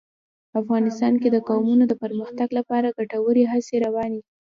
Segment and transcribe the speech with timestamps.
[0.61, 4.29] افغانستان کې د قومونه د پرمختګ لپاره ګټورې هڅې روانې دي.